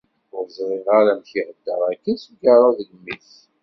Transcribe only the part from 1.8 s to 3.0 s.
akken s ugaṛṛu deg